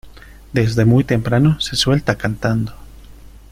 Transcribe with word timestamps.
Desde 0.51 0.83
muy 0.83 1.03
temprano 1.03 1.61
se 1.61 1.75
suelta 1.75 2.17
cantando. 2.17 2.73